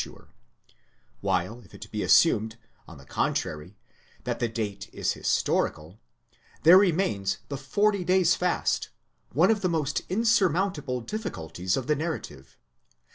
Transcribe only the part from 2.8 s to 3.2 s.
on the